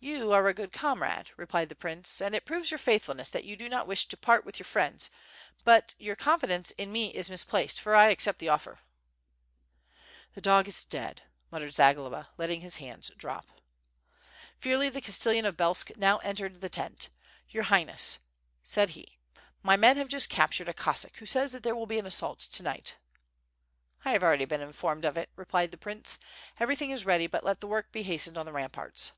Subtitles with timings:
[0.00, 3.56] "You are a good comrade," replied the prince, "and it proves your faithfulness that you
[3.56, 5.08] do not wish to part with your friends,
[5.64, 8.80] but your confidence in me is misplaced, for 1 accept the offer."
[10.34, 13.46] "The dog is dead," muttered Zagloba, letting his hands drop.
[14.60, 17.08] Firley the Castellan of Belsk now entered the tent.
[17.48, 18.18] "Your Highness,"
[18.62, 19.16] said he,
[19.62, 22.40] "my men have just captured a Cossack who says that there will be an assault
[22.40, 22.96] to night."
[24.04, 26.18] "I have already been informed of it," replied the prince,
[26.60, 29.12] "everything is ready, but let the work be hastened on the ramparts."